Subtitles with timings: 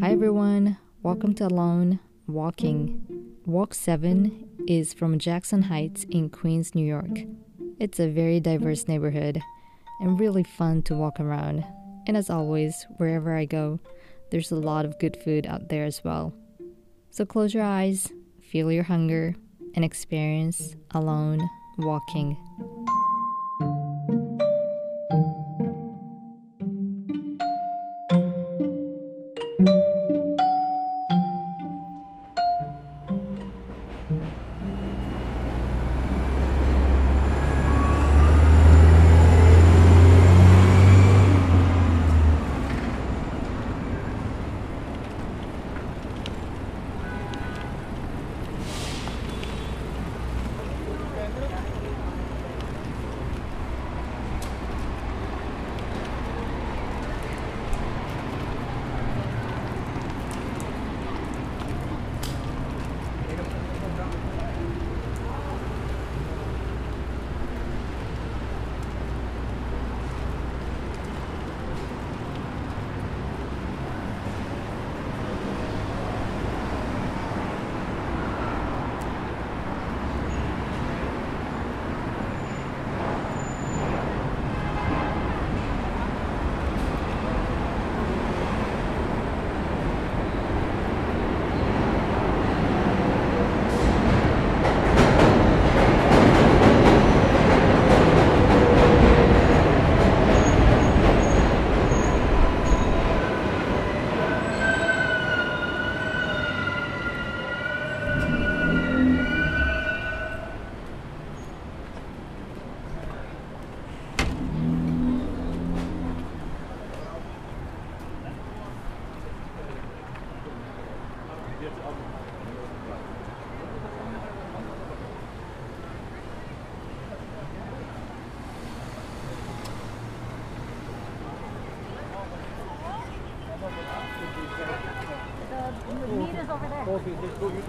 [0.00, 3.00] Hi everyone, welcome to Alone Walking.
[3.46, 7.20] Walk 7 is from Jackson Heights in Queens, New York.
[7.78, 9.40] It's a very diverse neighborhood
[10.00, 11.64] and really fun to walk around.
[12.06, 13.80] And as always, wherever I go,
[14.30, 16.34] there's a lot of good food out there as well.
[17.10, 19.34] So close your eyes, feel your hunger,
[19.74, 21.40] and experience alone
[21.78, 22.36] walking.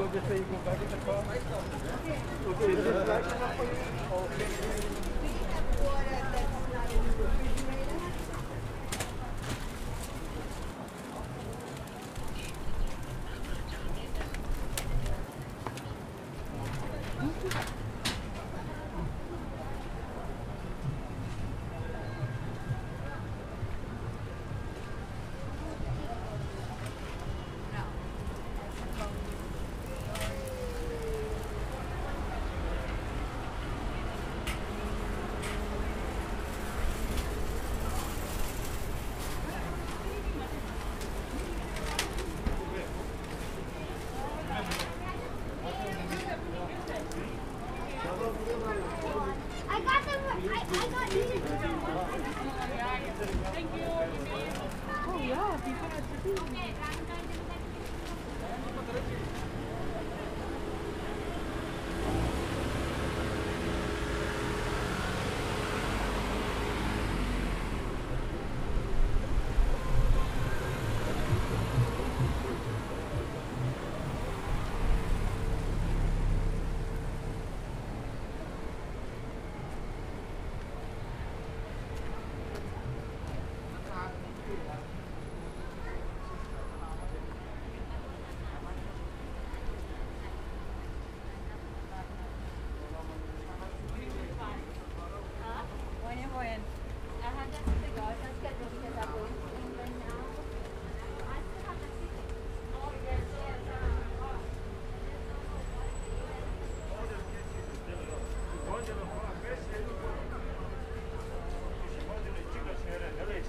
[0.02, 1.51] go get the go back in the.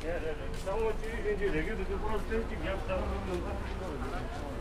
[0.04, 0.58] 예, 예.
[0.64, 4.51] 상호 주의 이제 레귤러 좀 풀어서 좀 약간 좀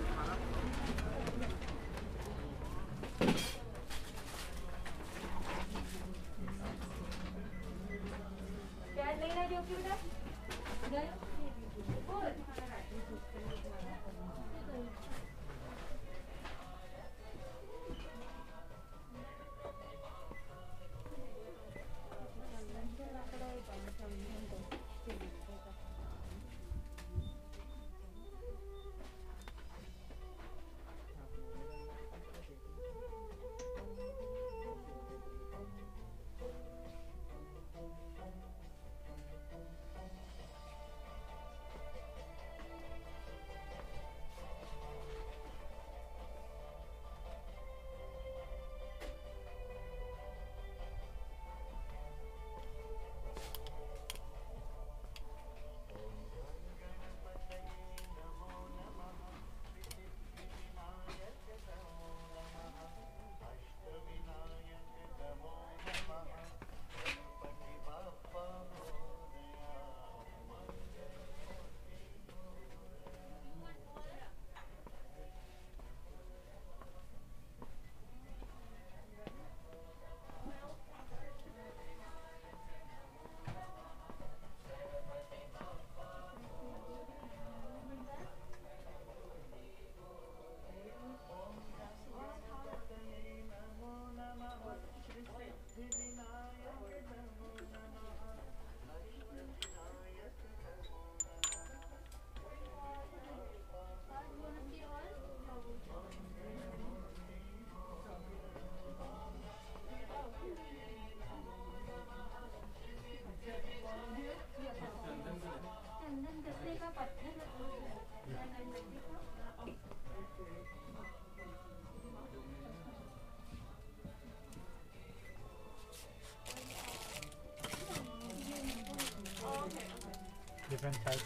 [130.91, 131.25] different type.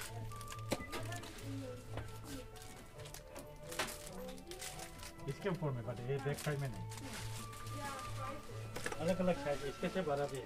[5.30, 6.84] इसके ऊपर में but ये back side में नहीं
[9.02, 10.44] अलग अलग size इसके से बड़ा भी है।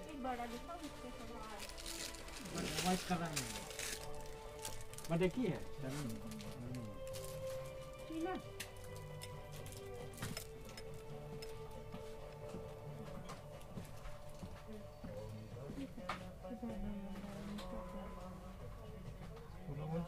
[2.86, 3.50] वाइट कलर में
[5.10, 5.60] बट एक ही है।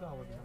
[0.01, 0.43] ਹਿਸਾਬ ਦੇਣਾ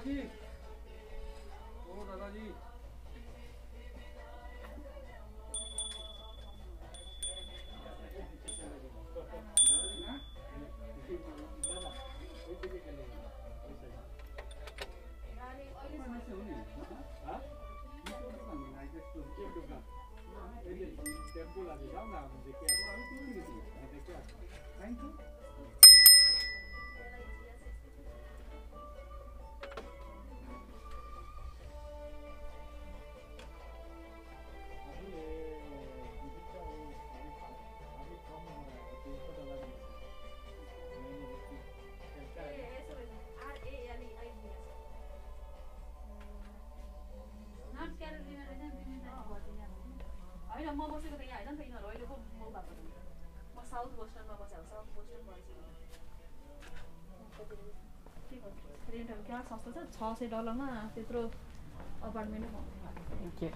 [0.00, 0.39] 아 니.
[58.89, 61.21] रेन्टहरू क्या सस्तो छ छ सय डलरमा त्यत्रो
[62.03, 63.51] अपार्टमेन्टै पाउँछ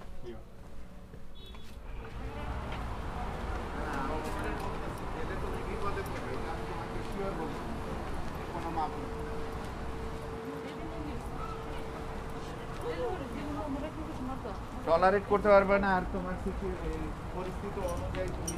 [14.86, 17.00] টলারেট করতে পারবে না আর তোমার সিচু- এই
[17.34, 18.56] পরিস্থিতি অনুযায়ী তুমি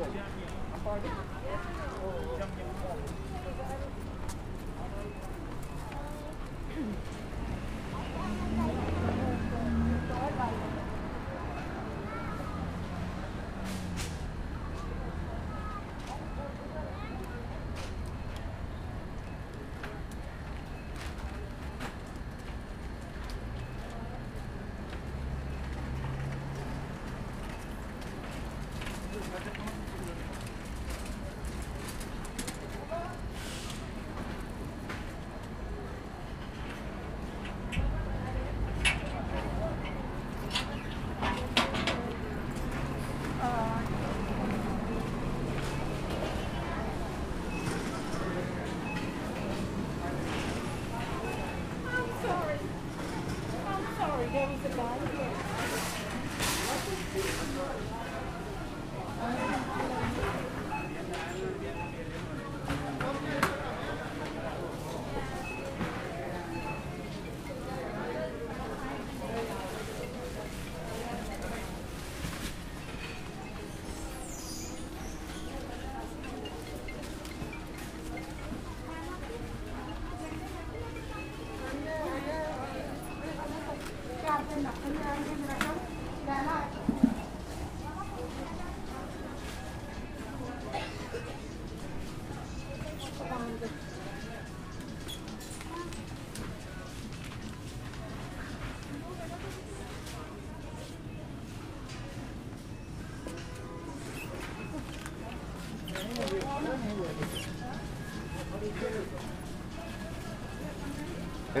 [0.00, 1.10] Acorda.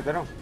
[0.00, 0.39] Pesqueterón.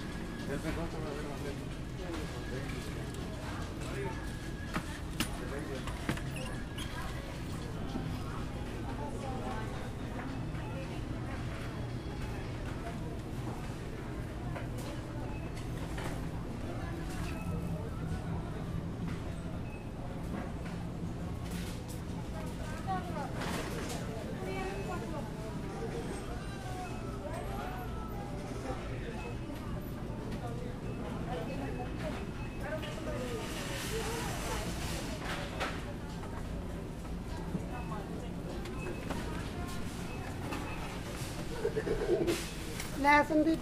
[43.08, 43.56] ra sân đi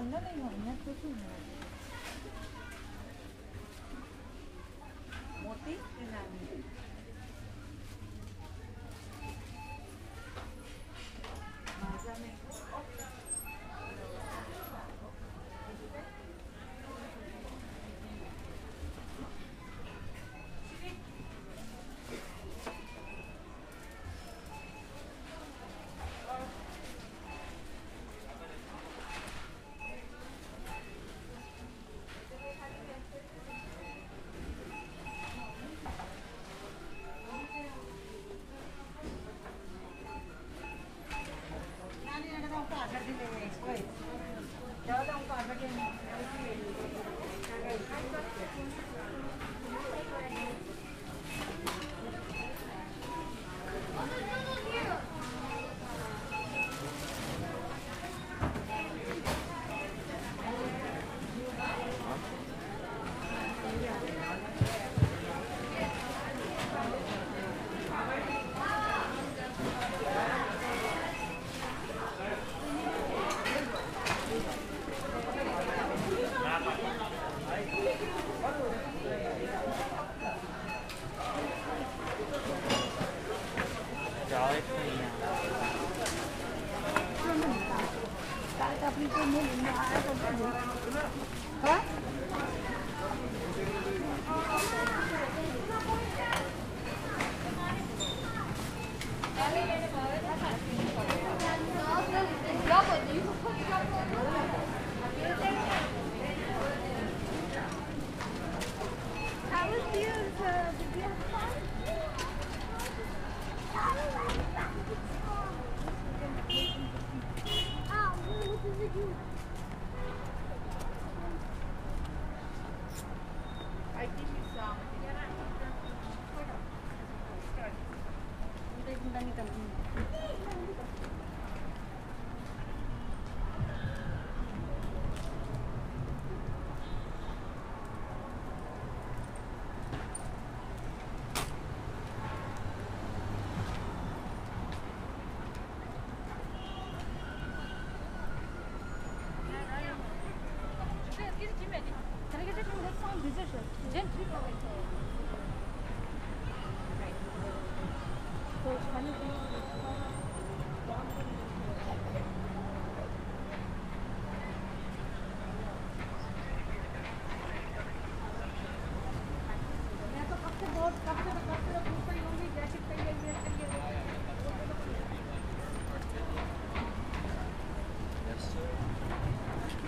[0.00, 1.65] 那那种应该不是吧？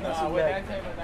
[0.01, 0.98] Nah, wait, I Mañana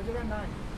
[0.00, 0.69] こちらない。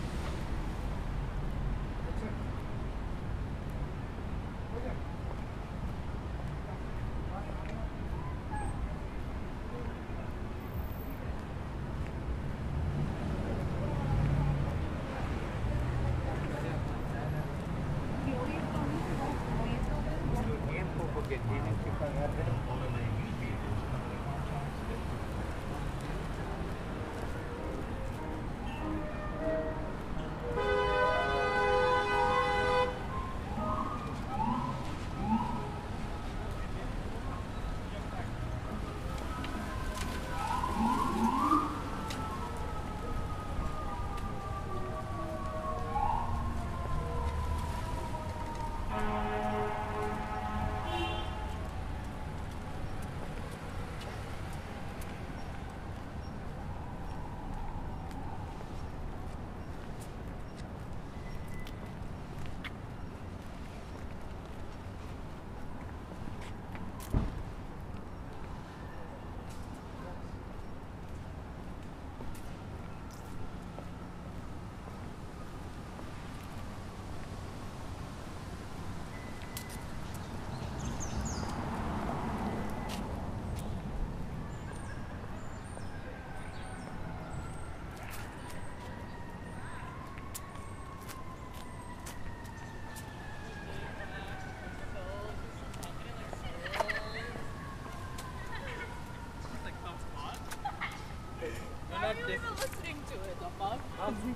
[102.12, 103.80] I'm not even listening to it, the fuck?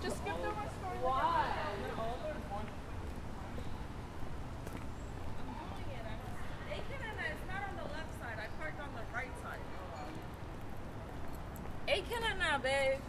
[0.03, 0.99] Just skip my story.
[1.03, 1.45] Why?
[6.73, 8.39] It's not on the left side.
[8.41, 9.61] I parked on the right side.
[11.87, 13.01] Aikenana, babe.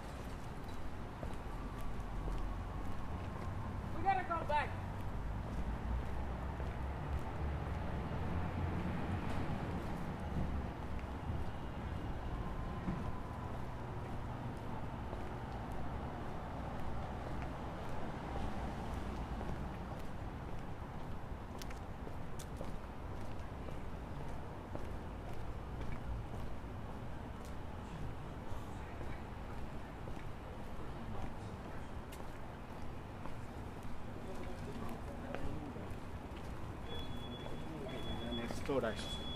[38.67, 39.26] 将来。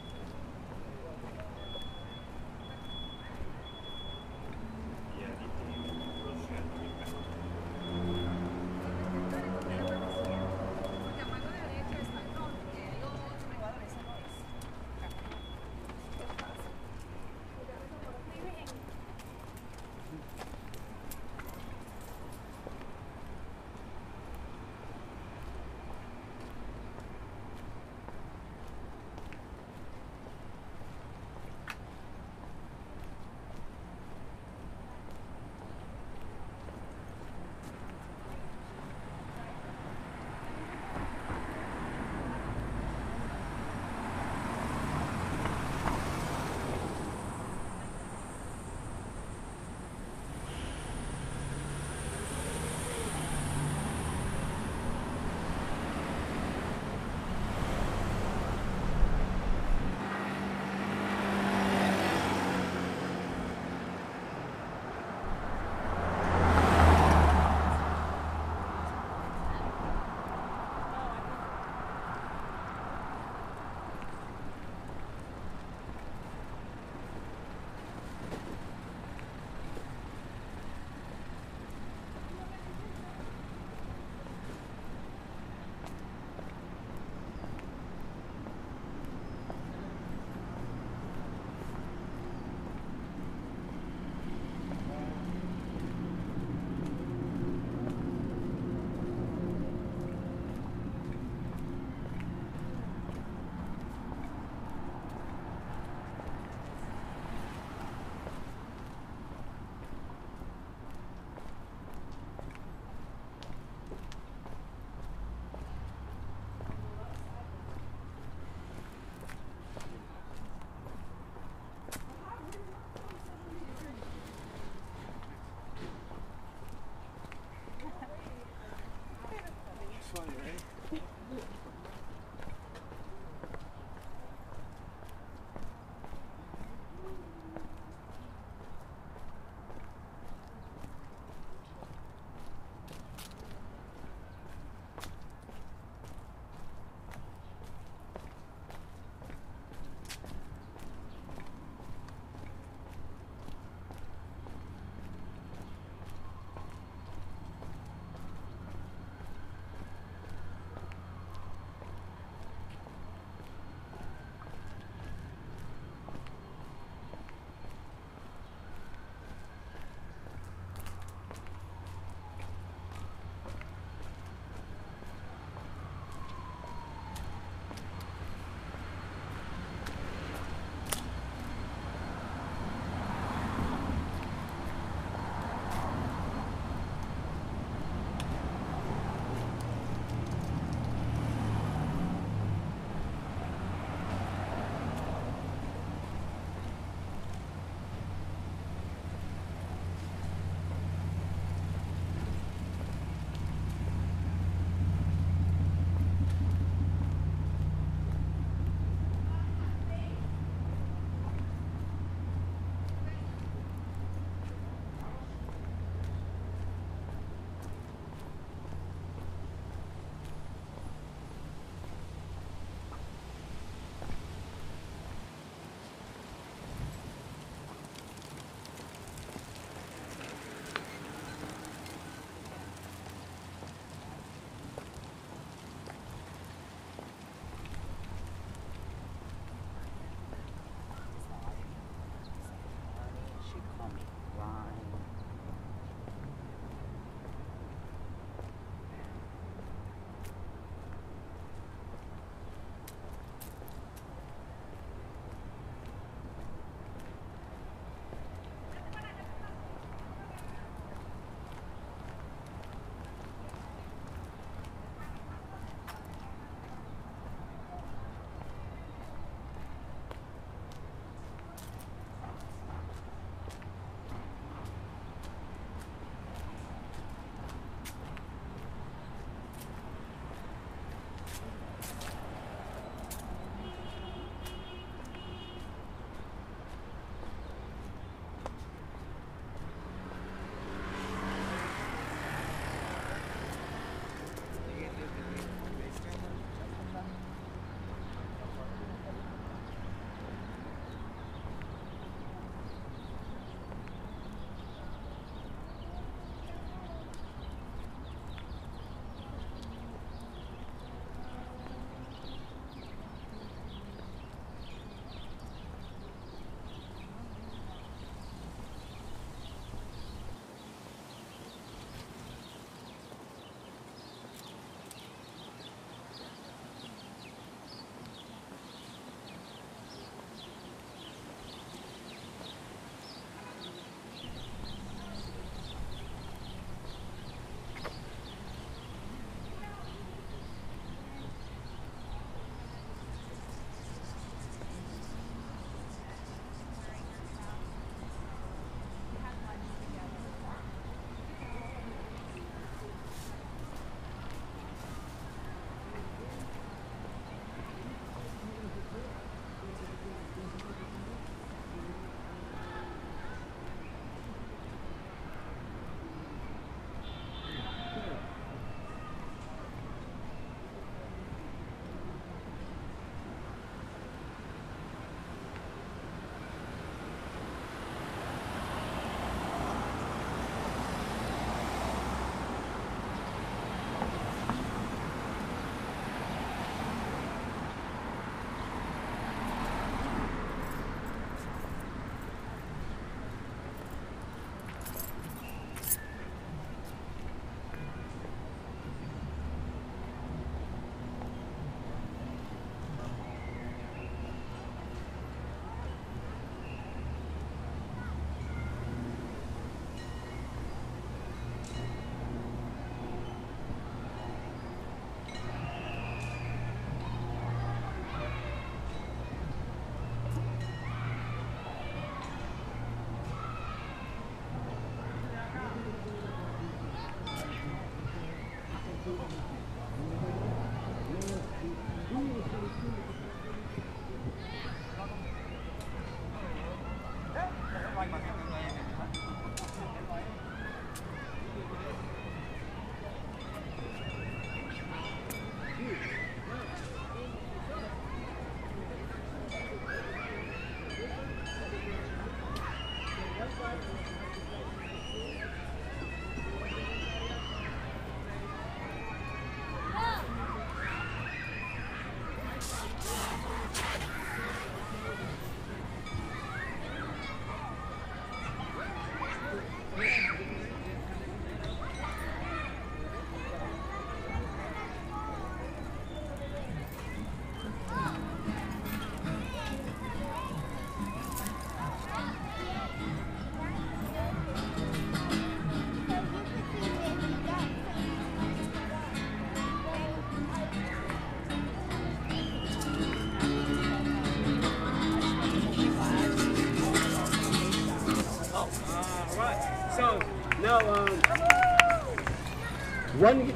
[130.14, 131.71] funny, right?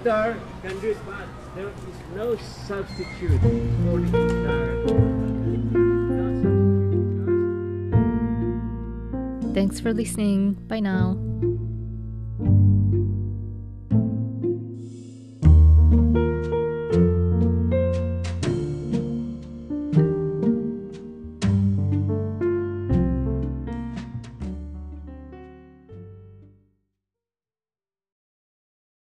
[0.05, 1.73] Guitar can do it, but there is
[2.15, 4.69] no substitute for the guitar.
[9.55, 10.53] Thanks for listening.
[10.67, 11.24] Bye now.